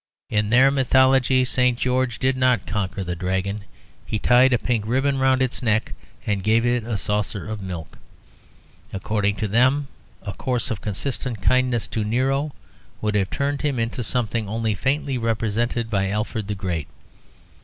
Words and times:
In 0.31 0.49
their 0.49 0.71
mythology 0.71 1.45
St. 1.45 1.77
George 1.77 2.17
did 2.17 2.35
not 2.35 2.65
conquer 2.65 3.03
the 3.03 3.15
dragon: 3.15 3.65
he 4.03 4.17
tied 4.17 4.51
a 4.51 4.57
pink 4.57 4.83
ribbon 4.87 5.19
round 5.19 5.43
its 5.43 5.61
neck 5.61 5.93
and 6.25 6.43
gave 6.43 6.65
it 6.65 6.83
a 6.83 6.97
saucer 6.97 7.47
of 7.47 7.61
milk. 7.61 7.99
According 8.93 9.35
to 9.35 9.47
them, 9.47 9.89
a 10.23 10.33
course 10.33 10.71
of 10.71 10.81
consistent 10.81 11.39
kindness 11.39 11.85
to 11.89 12.03
Nero 12.03 12.51
would 12.99 13.13
have 13.13 13.29
turned 13.29 13.61
him 13.61 13.77
into 13.77 14.03
something 14.03 14.49
only 14.49 14.73
faintly 14.73 15.19
represented 15.19 15.91
by 15.91 16.09
Alfred 16.09 16.47
the 16.47 16.55
Great. 16.55 16.87